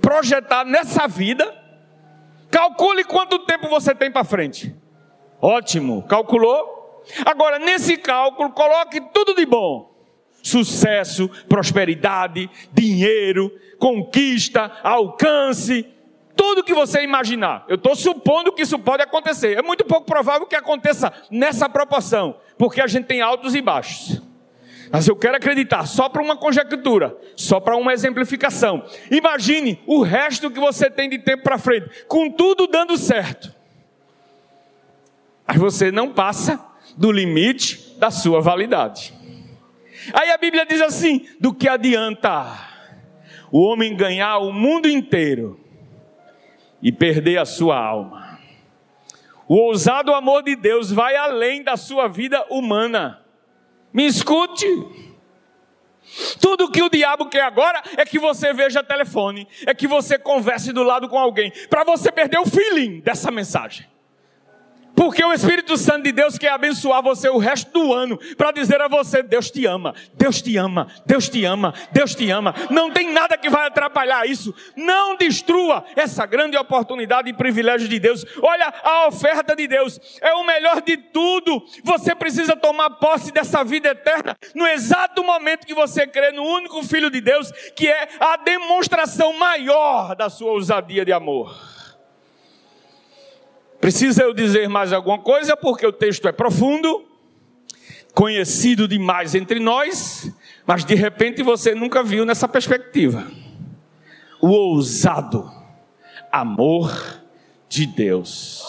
Projetar 0.00 0.64
nessa 0.64 1.06
vida, 1.06 1.54
calcule 2.50 3.04
quanto 3.04 3.40
tempo 3.40 3.68
você 3.68 3.94
tem 3.94 4.10
para 4.10 4.24
frente. 4.24 4.74
Ótimo, 5.40 6.02
calculou? 6.04 7.02
Agora, 7.24 7.58
nesse 7.58 7.96
cálculo, 7.96 8.50
coloque 8.50 9.00
tudo 9.12 9.34
de 9.34 9.44
bom 9.44 9.92
sucesso, 10.42 11.28
prosperidade, 11.48 12.50
dinheiro, 12.72 13.50
conquista, 13.78 14.70
alcance, 14.82 15.86
tudo 16.36 16.64
que 16.64 16.74
você 16.74 17.02
imaginar. 17.02 17.64
Eu 17.68 17.76
estou 17.76 17.94
supondo 17.94 18.52
que 18.52 18.62
isso 18.62 18.78
pode 18.78 19.02
acontecer. 19.02 19.56
É 19.56 19.62
muito 19.62 19.84
pouco 19.84 20.06
provável 20.06 20.46
que 20.46 20.56
aconteça 20.56 21.12
nessa 21.30 21.68
proporção, 21.68 22.36
porque 22.58 22.80
a 22.80 22.86
gente 22.86 23.06
tem 23.06 23.20
altos 23.20 23.54
e 23.54 23.60
baixos. 23.60 24.20
Mas 24.90 25.08
eu 25.08 25.16
quero 25.16 25.36
acreditar, 25.36 25.86
só 25.86 26.08
para 26.08 26.22
uma 26.22 26.36
conjectura, 26.36 27.16
só 27.34 27.58
para 27.58 27.76
uma 27.76 27.94
exemplificação. 27.94 28.84
Imagine 29.10 29.80
o 29.86 30.02
resto 30.02 30.50
que 30.50 30.60
você 30.60 30.90
tem 30.90 31.08
de 31.08 31.18
tempo 31.18 31.42
para 31.42 31.56
frente, 31.56 32.04
com 32.06 32.30
tudo 32.30 32.66
dando 32.66 32.96
certo. 32.98 33.54
Mas 35.46 35.56
você 35.56 35.90
não 35.90 36.12
passa 36.12 36.62
do 36.96 37.10
limite 37.10 37.96
da 37.98 38.10
sua 38.10 38.42
validade. 38.42 39.14
Aí 40.12 40.30
a 40.30 40.36
Bíblia 40.36 40.66
diz 40.66 40.82
assim: 40.82 41.26
do 41.40 41.54
que 41.54 41.68
adianta 41.68 42.72
o 43.50 43.62
homem 43.62 43.96
ganhar 43.96 44.38
o 44.38 44.52
mundo 44.52 44.88
inteiro 44.88 45.61
e 46.82 46.90
perder 46.90 47.38
a 47.38 47.44
sua 47.44 47.78
alma. 47.78 48.38
O 49.46 49.56
ousado 49.56 50.12
amor 50.12 50.42
de 50.42 50.56
Deus 50.56 50.90
vai 50.90 51.14
além 51.14 51.62
da 51.62 51.76
sua 51.76 52.08
vida 52.08 52.44
humana. 52.50 53.20
Me 53.92 54.06
escute. 54.06 54.66
Tudo 56.40 56.70
que 56.70 56.82
o 56.82 56.90
diabo 56.90 57.26
quer 57.26 57.42
agora 57.42 57.82
é 57.96 58.04
que 58.04 58.18
você 58.18 58.52
veja 58.52 58.82
telefone, 58.82 59.46
é 59.66 59.72
que 59.72 59.86
você 59.86 60.18
converse 60.18 60.72
do 60.72 60.82
lado 60.82 61.08
com 61.08 61.18
alguém, 61.18 61.52
para 61.70 61.84
você 61.84 62.10
perder 62.10 62.38
o 62.38 62.46
feeling 62.46 63.00
dessa 63.00 63.30
mensagem. 63.30 63.86
Porque 64.94 65.24
o 65.24 65.32
Espírito 65.32 65.76
Santo 65.76 66.04
de 66.04 66.12
Deus 66.12 66.38
quer 66.38 66.50
abençoar 66.50 67.02
você 67.02 67.28
o 67.28 67.38
resto 67.38 67.72
do 67.72 67.92
ano 67.92 68.18
para 68.36 68.52
dizer 68.52 68.80
a 68.80 68.88
você: 68.88 69.22
Deus 69.22 69.50
te 69.50 69.66
ama, 69.66 69.94
Deus 70.14 70.42
te 70.42 70.56
ama, 70.56 70.86
Deus 71.06 71.28
te 71.28 71.44
ama, 71.44 71.74
Deus 71.92 72.14
te 72.14 72.30
ama. 72.30 72.54
Não 72.70 72.90
tem 72.90 73.12
nada 73.12 73.36
que 73.36 73.48
vai 73.48 73.66
atrapalhar 73.66 74.26
isso. 74.26 74.54
Não 74.76 75.16
destrua 75.16 75.84
essa 75.96 76.26
grande 76.26 76.56
oportunidade 76.56 77.28
e 77.28 77.32
privilégio 77.32 77.88
de 77.88 77.98
Deus. 77.98 78.24
Olha 78.42 78.72
a 78.82 79.08
oferta 79.08 79.56
de 79.56 79.66
Deus, 79.66 79.98
é 80.20 80.32
o 80.34 80.44
melhor 80.44 80.82
de 80.82 80.96
tudo. 80.96 81.64
Você 81.84 82.14
precisa 82.14 82.56
tomar 82.56 82.90
posse 82.90 83.32
dessa 83.32 83.64
vida 83.64 83.88
eterna 83.88 84.36
no 84.54 84.66
exato 84.66 85.24
momento 85.24 85.66
que 85.66 85.74
você 85.74 86.06
crê 86.06 86.32
no 86.32 86.42
único 86.42 86.82
Filho 86.82 87.10
de 87.10 87.20
Deus, 87.20 87.50
que 87.74 87.88
é 87.88 88.08
a 88.20 88.36
demonstração 88.36 89.32
maior 89.38 90.14
da 90.14 90.28
sua 90.28 90.52
ousadia 90.52 91.04
de 91.04 91.12
amor. 91.12 91.72
Precisa 93.82 94.22
eu 94.22 94.32
dizer 94.32 94.68
mais 94.68 94.92
alguma 94.92 95.18
coisa, 95.18 95.56
porque 95.56 95.84
o 95.84 95.90
texto 95.90 96.28
é 96.28 96.30
profundo, 96.30 97.04
conhecido 98.14 98.86
demais 98.86 99.34
entre 99.34 99.58
nós, 99.58 100.32
mas 100.64 100.84
de 100.84 100.94
repente 100.94 101.42
você 101.42 101.74
nunca 101.74 102.00
viu 102.00 102.24
nessa 102.24 102.46
perspectiva. 102.46 103.26
O 104.40 104.50
ousado 104.50 105.50
amor 106.30 106.92
de 107.68 107.84
Deus. 107.84 108.62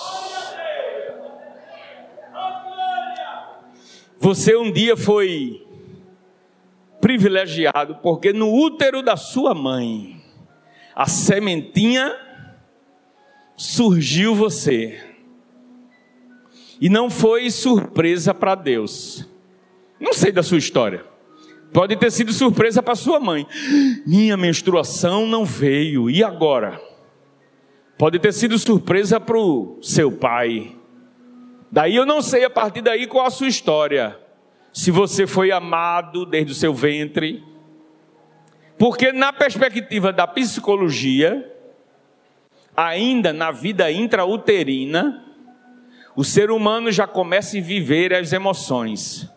Você 4.20 4.56
um 4.56 4.72
dia 4.72 4.98
foi 4.98 5.64
privilegiado, 7.00 8.00
porque 8.02 8.34
no 8.34 8.52
útero 8.52 9.04
da 9.04 9.16
sua 9.16 9.54
mãe, 9.54 10.20
a 10.96 11.06
sementinha 11.06 12.33
surgiu 13.64 14.36
você. 14.36 15.00
E 16.82 16.90
não 16.90 17.10
foi 17.10 17.50
surpresa 17.50 18.34
para 18.34 18.56
Deus. 18.56 19.26
Não 20.00 20.12
sei 20.12 20.34
da 20.34 20.44
sua 20.44 20.58
história. 20.58 21.06
Pode 21.72 21.96
ter 21.96 22.12
sido 22.12 22.34
surpresa 22.34 22.84
para 22.84 22.94
sua 22.94 23.22
mãe. 23.22 23.48
Minha 24.06 24.36
menstruação 24.36 25.26
não 25.26 25.46
veio. 25.46 26.10
E 26.10 26.22
agora? 26.22 26.80
Pode 27.98 28.20
ter 28.20 28.34
sido 28.34 28.60
surpresa 28.60 29.18
para 29.18 29.38
o 29.38 29.80
seu 29.82 30.12
pai. 30.12 30.76
Daí 31.72 31.96
eu 31.96 32.06
não 32.06 32.22
sei 32.22 32.44
a 32.44 32.50
partir 32.50 32.82
daí 32.82 33.08
qual 33.08 33.26
a 33.26 33.32
sua 33.32 33.48
história. 33.48 34.20
Se 34.74 34.92
você 34.92 35.26
foi 35.26 35.52
amado 35.52 36.26
desde 36.26 36.52
o 36.52 36.56
seu 36.56 36.74
ventre. 36.74 37.42
Porque 38.78 39.14
na 39.14 39.32
perspectiva 39.32 40.12
da 40.12 40.28
psicologia, 40.28 41.50
ainda 42.76 43.32
na 43.32 43.52
vida 43.52 43.92
intrauterina, 43.92 45.24
o 46.16 46.24
ser 46.24 46.52
humano 46.52 46.92
já 46.92 47.08
começa 47.08 47.58
a 47.58 47.62
viver 47.62 48.14
as 48.14 48.34
emoções. 48.34 49.30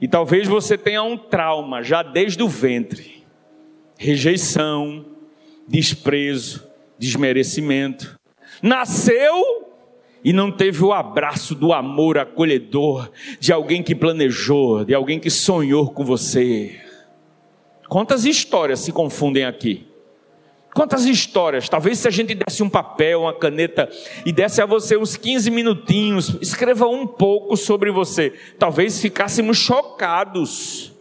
E 0.00 0.08
talvez 0.08 0.48
você 0.48 0.76
tenha 0.76 1.02
um 1.02 1.16
trauma 1.16 1.82
já 1.82 2.02
desde 2.02 2.42
o 2.42 2.48
ventre: 2.48 3.24
rejeição, 3.98 5.04
desprezo, 5.66 6.66
desmerecimento. 6.98 8.18
Nasceu 8.62 9.72
e 10.22 10.32
não 10.32 10.50
teve 10.50 10.82
o 10.82 10.92
abraço 10.92 11.54
do 11.54 11.72
amor 11.72 12.16
acolhedor 12.16 13.10
de 13.38 13.52
alguém 13.52 13.82
que 13.82 13.94
planejou, 13.94 14.84
de 14.84 14.94
alguém 14.94 15.20
que 15.20 15.30
sonhou 15.30 15.90
com 15.90 16.04
você. 16.04 16.80
Quantas 17.88 18.24
histórias 18.24 18.80
se 18.80 18.90
confundem 18.90 19.44
aqui? 19.44 19.86
Quantas 20.74 21.06
histórias? 21.06 21.68
Talvez 21.68 22.00
se 22.00 22.08
a 22.08 22.10
gente 22.10 22.34
desse 22.34 22.60
um 22.60 22.68
papel, 22.68 23.22
uma 23.22 23.32
caneta 23.32 23.88
e 24.26 24.32
desse 24.32 24.60
a 24.60 24.66
você 24.66 24.96
uns 24.96 25.16
15 25.16 25.48
minutinhos, 25.48 26.36
escreva 26.40 26.88
um 26.88 27.06
pouco 27.06 27.56
sobre 27.56 27.92
você. 27.92 28.34
Talvez 28.58 29.00
ficássemos 29.00 29.56
chocados 29.56 30.92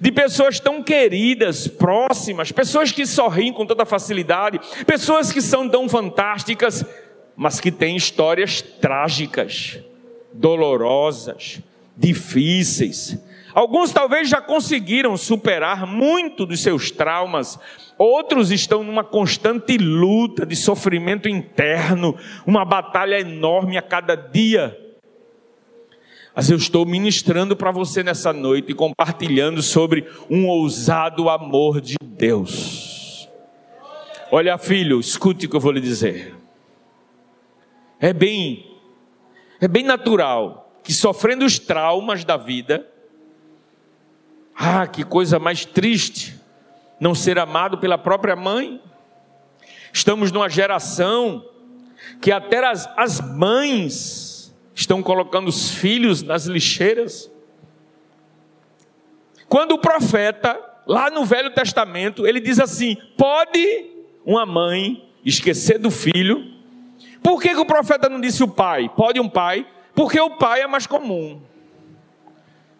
de 0.00 0.10
pessoas 0.10 0.58
tão 0.58 0.82
queridas, 0.82 1.68
próximas, 1.68 2.50
pessoas 2.50 2.90
que 2.90 3.06
sorriem 3.06 3.52
com 3.52 3.64
toda 3.64 3.86
facilidade, 3.86 4.60
pessoas 4.84 5.30
que 5.32 5.40
são 5.40 5.68
tão 5.68 5.88
fantásticas, 5.88 6.84
mas 7.36 7.60
que 7.60 7.70
têm 7.70 7.96
histórias 7.96 8.60
trágicas, 8.60 9.78
dolorosas, 10.32 11.60
difíceis. 11.96 13.16
Alguns 13.54 13.92
talvez 13.92 14.28
já 14.28 14.40
conseguiram 14.40 15.16
superar 15.16 15.86
muito 15.86 16.46
dos 16.46 16.62
seus 16.62 16.90
traumas, 16.90 17.58
outros 17.98 18.50
estão 18.50 18.84
numa 18.84 19.02
constante 19.02 19.76
luta 19.76 20.46
de 20.46 20.54
sofrimento 20.54 21.28
interno, 21.28 22.16
uma 22.46 22.64
batalha 22.64 23.20
enorme 23.20 23.76
a 23.76 23.82
cada 23.82 24.14
dia. 24.14 24.76
Mas 26.34 26.48
eu 26.48 26.56
estou 26.56 26.86
ministrando 26.86 27.56
para 27.56 27.72
você 27.72 28.02
nessa 28.02 28.32
noite 28.32 28.70
e 28.70 28.74
compartilhando 28.74 29.62
sobre 29.62 30.06
um 30.30 30.46
ousado 30.46 31.28
amor 31.28 31.80
de 31.80 31.96
Deus. 32.02 33.28
Olha, 34.30 34.56
filho, 34.56 35.00
escute 35.00 35.46
o 35.46 35.50
que 35.50 35.56
eu 35.56 35.60
vou 35.60 35.72
lhe 35.72 35.80
dizer. 35.80 36.36
É 37.98 38.12
bem, 38.12 38.64
é 39.60 39.66
bem 39.66 39.82
natural 39.82 40.80
que 40.84 40.92
sofrendo 40.92 41.44
os 41.44 41.58
traumas 41.58 42.24
da 42.24 42.36
vida, 42.36 42.86
ah, 44.62 44.86
que 44.86 45.02
coisa 45.02 45.38
mais 45.38 45.64
triste 45.64 46.38
não 47.00 47.14
ser 47.14 47.38
amado 47.38 47.78
pela 47.78 47.96
própria 47.96 48.36
mãe. 48.36 48.78
Estamos 49.90 50.30
numa 50.30 50.50
geração 50.50 51.42
que 52.20 52.30
até 52.30 52.62
as, 52.66 52.86
as 52.94 53.22
mães 53.22 54.54
estão 54.74 55.02
colocando 55.02 55.48
os 55.48 55.70
filhos 55.70 56.22
nas 56.22 56.44
lixeiras. 56.44 57.30
Quando 59.48 59.72
o 59.72 59.78
profeta, 59.78 60.60
lá 60.86 61.10
no 61.10 61.24
Velho 61.24 61.54
Testamento, 61.54 62.26
ele 62.26 62.38
diz 62.38 62.60
assim: 62.60 62.98
pode 63.16 63.86
uma 64.26 64.44
mãe 64.44 65.08
esquecer 65.24 65.78
do 65.78 65.90
filho. 65.90 66.52
Por 67.22 67.40
que, 67.40 67.48
que 67.48 67.60
o 67.60 67.64
profeta 67.64 68.10
não 68.10 68.20
disse 68.20 68.42
o 68.42 68.48
pai? 68.48 68.90
Pode 68.94 69.18
um 69.18 69.28
pai? 69.28 69.66
Porque 69.94 70.20
o 70.20 70.36
pai 70.36 70.60
é 70.60 70.66
mais 70.66 70.86
comum. 70.86 71.40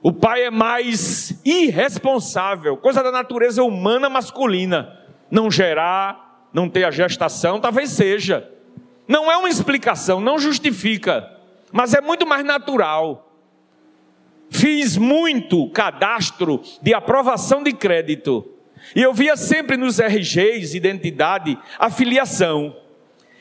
O 0.02 0.12
pai 0.12 0.44
é 0.44 0.50
mais 0.50 1.38
irresponsável, 1.44 2.76
coisa 2.76 3.02
da 3.02 3.12
natureza 3.12 3.62
humana 3.62 4.08
masculina. 4.08 4.98
Não 5.30 5.50
gerar, 5.50 6.48
não 6.52 6.68
ter 6.68 6.84
a 6.84 6.90
gestação, 6.90 7.60
talvez 7.60 7.90
seja. 7.90 8.50
Não 9.06 9.30
é 9.30 9.36
uma 9.36 9.48
explicação, 9.48 10.20
não 10.20 10.38
justifica, 10.38 11.30
mas 11.70 11.92
é 11.92 12.00
muito 12.00 12.26
mais 12.26 12.44
natural. 12.44 13.30
Fiz 14.48 14.96
muito 14.96 15.68
cadastro 15.70 16.62
de 16.80 16.94
aprovação 16.94 17.62
de 17.62 17.72
crédito. 17.72 18.48
E 18.96 19.02
eu 19.02 19.12
via 19.12 19.36
sempre 19.36 19.76
nos 19.76 20.00
RGs, 20.00 20.74
identidade, 20.74 21.58
a 21.78 21.90
filiação. 21.90 22.74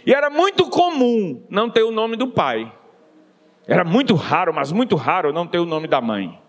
E 0.05 0.13
era 0.13 0.29
muito 0.29 0.69
comum 0.69 1.41
não 1.49 1.69
ter 1.69 1.83
o 1.83 1.91
nome 1.91 2.17
do 2.17 2.27
pai. 2.27 2.71
Era 3.65 3.83
muito 3.83 4.13
raro, 4.13 4.53
mas 4.53 4.71
muito 4.71 4.95
raro 4.95 5.31
não 5.31 5.47
ter 5.47 5.59
o 5.59 5.65
nome 5.65 5.87
da 5.87 6.01
mãe. 6.01 6.39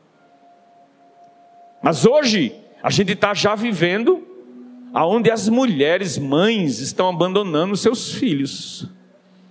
Mas 1.82 2.04
hoje 2.04 2.54
a 2.82 2.90
gente 2.90 3.12
está 3.12 3.34
já 3.34 3.54
vivendo 3.54 4.26
aonde 4.92 5.30
as 5.30 5.48
mulheres 5.48 6.18
mães 6.18 6.80
estão 6.80 7.08
abandonando 7.08 7.76
seus 7.76 8.12
filhos. 8.12 8.88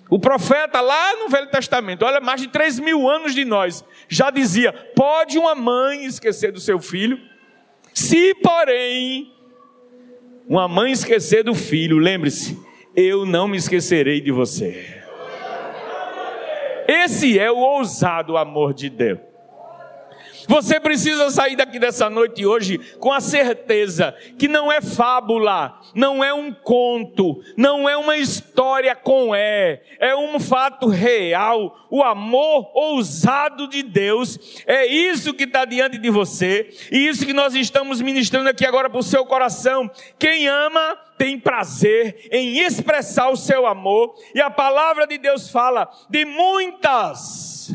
O 0.09 0.17
profeta 0.17 0.81
lá 0.81 1.15
no 1.17 1.29
Velho 1.29 1.49
Testamento, 1.49 2.03
olha, 2.03 2.19
mais 2.19 2.41
de 2.41 2.47
3 2.47 2.79
mil 2.79 3.07
anos 3.07 3.33
de 3.33 3.45
nós, 3.45 3.85
já 4.07 4.31
dizia: 4.31 4.73
pode 4.95 5.37
uma 5.37 5.53
mãe 5.53 6.05
esquecer 6.05 6.51
do 6.51 6.59
seu 6.59 6.79
filho? 6.79 7.19
Se, 7.93 8.33
porém, 8.35 9.31
uma 10.47 10.67
mãe 10.67 10.91
esquecer 10.91 11.43
do 11.43 11.53
filho, 11.53 11.97
lembre-se, 11.97 12.57
eu 12.95 13.25
não 13.25 13.47
me 13.47 13.57
esquecerei 13.57 14.19
de 14.19 14.31
você. 14.31 15.03
Esse 16.87 17.37
é 17.37 17.51
o 17.51 17.57
ousado 17.57 18.35
amor 18.35 18.73
de 18.73 18.89
Deus. 18.89 19.28
Você 20.49 20.79
precisa 20.79 21.29
sair 21.29 21.55
daqui 21.55 21.77
dessa 21.77 22.09
noite 22.09 22.43
hoje 22.43 22.79
com 22.97 23.13
a 23.13 23.19
certeza 23.19 24.15
que 24.35 24.47
não 24.47 24.71
é 24.71 24.81
fábula, 24.81 25.79
não 25.93 26.23
é 26.23 26.33
um 26.33 26.51
conto, 26.51 27.39
não 27.55 27.87
é 27.87 27.95
uma 27.95 28.17
história 28.17 28.95
com 28.95 29.35
é, 29.35 29.79
é 29.99 30.15
um 30.15 30.39
fato 30.39 30.87
real. 30.87 31.77
O 31.91 32.01
amor 32.01 32.71
ousado 32.73 33.67
de 33.67 33.83
Deus 33.83 34.63
é 34.65 34.87
isso 34.87 35.35
que 35.35 35.43
está 35.43 35.65
diante 35.65 35.99
de 35.99 36.09
você 36.09 36.67
e 36.91 37.07
isso 37.07 37.27
que 37.27 37.33
nós 37.33 37.53
estamos 37.53 38.01
ministrando 38.01 38.49
aqui 38.49 38.65
agora 38.65 38.89
para 38.89 38.99
o 38.99 39.03
seu 39.03 39.27
coração. 39.27 39.87
Quem 40.17 40.47
ama 40.47 40.97
tem 41.15 41.39
prazer 41.39 42.27
em 42.31 42.57
expressar 42.57 43.29
o 43.29 43.37
seu 43.37 43.67
amor 43.67 44.15
e 44.33 44.41
a 44.41 44.49
palavra 44.49 45.05
de 45.05 45.19
Deus 45.19 45.51
fala 45.51 45.87
de 46.09 46.25
muitas 46.25 47.71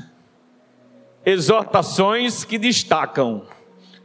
exortações 1.25 2.45
que 2.45 2.59
destacam 2.59 3.47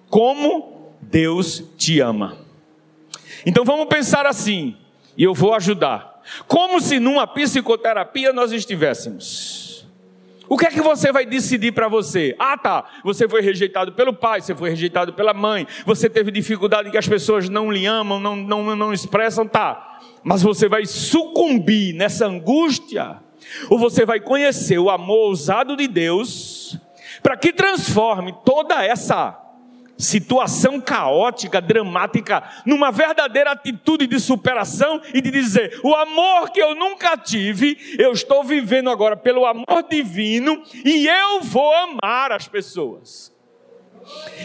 como 0.09 0.93
Deus 1.01 1.63
te 1.77 1.99
ama. 1.99 2.37
Então 3.45 3.63
vamos 3.63 3.87
pensar 3.87 4.25
assim, 4.25 4.75
e 5.17 5.23
eu 5.23 5.33
vou 5.33 5.53
ajudar. 5.53 6.21
Como 6.47 6.79
se 6.79 6.99
numa 6.99 7.25
psicoterapia 7.25 8.31
nós 8.33 8.51
estivéssemos. 8.51 9.87
O 10.47 10.57
que 10.57 10.65
é 10.65 10.71
que 10.71 10.81
você 10.81 11.11
vai 11.11 11.27
decidir 11.27 11.71
para 11.71 11.87
você? 11.87 12.35
Ah, 12.39 12.57
tá. 12.57 12.83
Você 13.03 13.29
foi 13.29 13.41
rejeitado 13.41 13.91
pelo 13.93 14.11
pai, 14.11 14.41
você 14.41 14.55
foi 14.55 14.71
rejeitado 14.71 15.13
pela 15.13 15.31
mãe, 15.31 15.67
você 15.85 16.09
teve 16.09 16.31
dificuldade 16.31 16.89
que 16.89 16.97
as 16.97 17.07
pessoas 17.07 17.47
não 17.47 17.71
lhe 17.71 17.85
amam, 17.85 18.19
não, 18.19 18.35
não, 18.35 18.75
não 18.75 18.91
expressam, 18.91 19.47
tá. 19.47 19.99
Mas 20.23 20.41
você 20.41 20.67
vai 20.67 20.85
sucumbir 20.87 21.93
nessa 21.93 22.25
angústia, 22.25 23.17
ou 23.69 23.77
você 23.77 24.05
vai 24.05 24.19
conhecer 24.19 24.79
o 24.79 24.89
amor 24.89 25.29
ousado 25.29 25.77
de 25.77 25.87
Deus 25.87 26.79
para 27.21 27.37
que 27.37 27.53
transforme 27.53 28.33
toda 28.43 28.83
essa 28.83 29.37
situação 29.99 30.79
caótica, 30.79 31.59
dramática, 31.59 32.41
numa 32.65 32.89
verdadeira 32.89 33.51
atitude 33.51 34.07
de 34.07 34.19
superação 34.19 35.01
e 35.13 35.21
de 35.21 35.29
dizer: 35.29 35.79
o 35.83 35.93
amor 35.93 36.49
que 36.51 36.61
eu 36.61 36.73
nunca 36.73 37.17
tive, 37.17 37.77
eu 37.99 38.13
estou 38.13 38.43
vivendo 38.43 38.89
agora 38.89 39.17
pelo 39.17 39.45
amor 39.45 39.83
divino 39.89 40.63
e 40.73 41.05
eu 41.05 41.41
vou 41.41 41.73
amar 41.75 42.31
as 42.31 42.47
pessoas. 42.47 43.37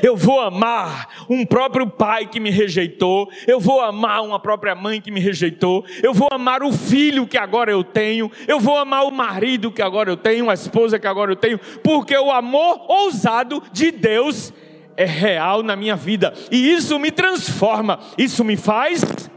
Eu 0.03 0.17
vou 0.17 0.41
amar 0.41 1.27
um 1.29 1.45
próprio 1.47 1.87
pai 1.87 2.27
que 2.27 2.39
me 2.39 2.51
rejeitou, 2.51 3.29
eu 3.47 3.59
vou 3.59 3.81
amar 3.81 4.23
uma 4.23 4.39
própria 4.39 4.75
mãe 4.75 5.01
que 5.01 5.11
me 5.11 5.21
rejeitou, 5.21 5.85
eu 6.03 6.13
vou 6.13 6.29
amar 6.31 6.63
o 6.63 6.73
filho 6.73 7.27
que 7.27 7.39
agora 7.39 7.71
eu 7.71 7.83
tenho, 7.83 8.31
eu 8.47 8.61
vou 8.61 8.77
amar 8.77 9.05
o 9.05 9.11
marido 9.11 9.71
que 9.71 9.83
agora 9.83 10.11
eu 10.11 10.17
tenho, 10.17 10.51
a 10.51 10.55
esposa 10.55 10.99
que 10.99 11.07
agora 11.07 11.33
eu 11.33 11.37
tenho, 11.37 11.59
porque 11.83 12.17
o 12.17 12.31
amor 12.31 12.85
ousado 12.89 13.63
de 13.73 13.91
Deus 13.91 14.53
é 14.97 15.05
real 15.05 15.63
na 15.63 15.77
minha 15.77 15.97
vida. 15.97 16.35
E 16.51 16.73
isso 16.73 16.99
me 16.99 17.11
transforma, 17.11 17.99
isso 18.19 18.45
me 18.45 18.57
faz 18.57 19.31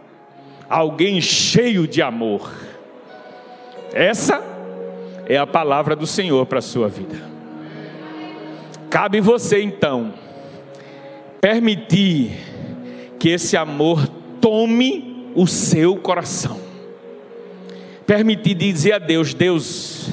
alguém 0.70 1.22
cheio 1.22 1.88
de 1.88 2.02
amor. 2.02 2.52
Essa 3.94 4.44
é 5.28 5.38
a 5.38 5.48
palavra 5.48 5.96
do 5.96 6.06
Senhor 6.06 6.46
para 6.46 6.60
a 6.60 6.62
sua 6.62 6.88
vida. 6.88 7.37
Cabe 8.90 9.20
você 9.20 9.62
então 9.62 10.14
permitir 11.42 12.32
que 13.20 13.30
esse 13.30 13.58
amor 13.58 14.08
tome 14.40 15.30
o 15.36 15.46
seu 15.46 15.96
coração. 15.98 16.60
Permitir 18.06 18.54
dizer 18.56 18.94
a 18.94 19.00
Deus: 19.00 19.34
Deus, 19.34 20.10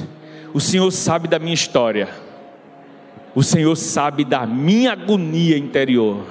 o 0.53 0.59
Senhor 0.59 0.91
sabe 0.91 1.27
da 1.27 1.39
minha 1.39 1.53
história, 1.53 2.09
o 3.33 3.41
Senhor 3.41 3.75
sabe 3.75 4.25
da 4.25 4.45
minha 4.45 4.91
agonia 4.91 5.57
interior, 5.57 6.25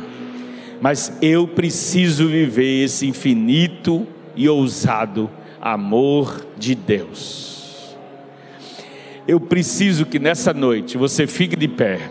mas 0.80 1.16
eu 1.22 1.48
preciso 1.48 2.28
viver 2.28 2.84
esse 2.84 3.06
infinito 3.06 4.06
e 4.36 4.48
ousado 4.48 5.30
amor 5.60 6.46
de 6.58 6.74
Deus. 6.74 7.96
Eu 9.26 9.40
preciso 9.40 10.04
que 10.04 10.18
nessa 10.18 10.52
noite 10.52 10.98
você 10.98 11.26
fique 11.26 11.56
de 11.56 11.66
pé 11.66 12.10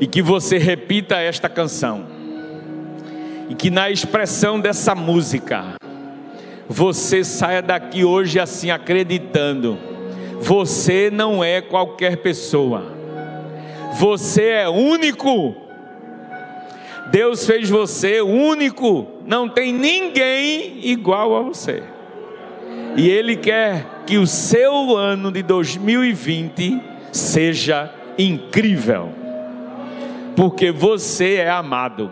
e 0.00 0.06
que 0.06 0.22
você 0.22 0.58
repita 0.58 1.16
esta 1.16 1.48
canção, 1.48 2.06
e 3.48 3.54
que 3.54 3.70
na 3.70 3.90
expressão 3.90 4.58
dessa 4.58 4.94
música, 4.94 5.76
você 6.68 7.22
saia 7.22 7.60
daqui 7.60 8.04
hoje 8.04 8.40
assim 8.40 8.70
acreditando: 8.70 9.78
você 10.40 11.10
não 11.10 11.44
é 11.44 11.60
qualquer 11.60 12.18
pessoa, 12.18 12.92
você 13.94 14.48
é 14.48 14.68
único, 14.68 15.54
Deus 17.10 17.46
fez 17.46 17.68
você 17.68 18.20
único, 18.20 19.06
não 19.26 19.48
tem 19.48 19.72
ninguém 19.72 20.80
igual 20.82 21.36
a 21.36 21.42
você. 21.42 21.82
E 22.96 23.08
Ele 23.08 23.36
quer 23.36 23.86
que 24.06 24.18
o 24.18 24.26
seu 24.26 24.96
ano 24.96 25.30
de 25.30 25.42
2020 25.42 26.80
seja 27.12 27.92
incrível, 28.18 29.12
porque 30.36 30.70
você 30.70 31.34
é 31.34 31.50
amado. 31.50 32.10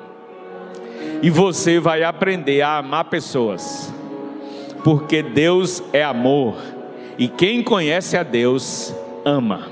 E 1.22 1.30
você 1.30 1.78
vai 1.78 2.02
aprender 2.02 2.62
a 2.62 2.78
amar 2.78 3.04
pessoas, 3.04 3.92
porque 4.82 5.22
Deus 5.22 5.82
é 5.92 6.02
amor. 6.02 6.56
E 7.16 7.28
quem 7.28 7.62
conhece 7.62 8.16
a 8.16 8.22
Deus 8.22 8.94
ama. 9.24 9.71